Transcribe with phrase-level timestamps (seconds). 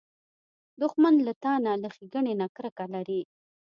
[0.81, 3.21] دښمن له تا نه، له ښېګڼې نه کرکه لري